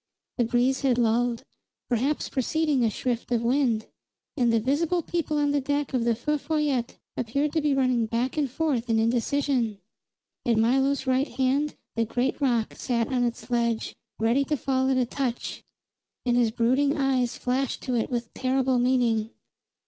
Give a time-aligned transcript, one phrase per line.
[0.39, 1.43] The breeze had lulled,
[1.87, 3.85] perhaps preceding a shift of wind;
[4.35, 8.07] and the visible people on the deck of the Feu Follette appeared to be running
[8.07, 9.77] back and forth in indecision.
[10.43, 14.97] At Milo's right hand the great rock sat on its ledge, ready to fall at
[14.97, 15.63] a touch,
[16.25, 19.29] and his brooding eyes flashed to it with terrible meaning.